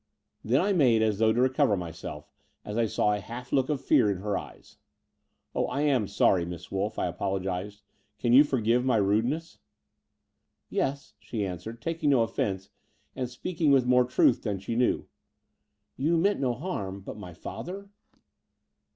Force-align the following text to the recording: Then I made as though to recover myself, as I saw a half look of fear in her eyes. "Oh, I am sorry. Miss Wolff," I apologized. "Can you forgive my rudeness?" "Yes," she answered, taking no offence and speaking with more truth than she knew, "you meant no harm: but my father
Then 0.43 0.61
I 0.61 0.73
made 0.73 1.03
as 1.03 1.19
though 1.19 1.31
to 1.31 1.39
recover 1.39 1.77
myself, 1.77 2.33
as 2.65 2.75
I 2.75 2.87
saw 2.87 3.13
a 3.13 3.19
half 3.19 3.53
look 3.53 3.69
of 3.69 3.79
fear 3.85 4.09
in 4.09 4.17
her 4.17 4.35
eyes. 4.35 4.77
"Oh, 5.53 5.67
I 5.67 5.81
am 5.81 6.07
sorry. 6.07 6.43
Miss 6.43 6.71
Wolff," 6.71 6.97
I 6.97 7.05
apologized. 7.05 7.83
"Can 8.17 8.33
you 8.33 8.43
forgive 8.43 8.83
my 8.83 8.95
rudeness?" 8.97 9.59
"Yes," 10.69 11.13
she 11.19 11.45
answered, 11.45 11.83
taking 11.83 12.09
no 12.09 12.23
offence 12.23 12.71
and 13.15 13.29
speaking 13.29 13.69
with 13.71 13.85
more 13.85 14.05
truth 14.05 14.41
than 14.41 14.57
she 14.57 14.75
knew, 14.75 15.05
"you 15.97 16.17
meant 16.17 16.39
no 16.39 16.55
harm: 16.55 17.01
but 17.01 17.15
my 17.15 17.35
father 17.35 17.87